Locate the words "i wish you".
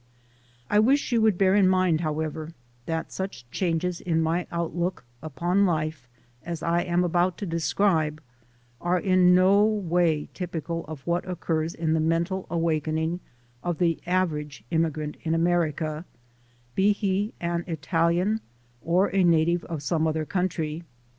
0.67-1.21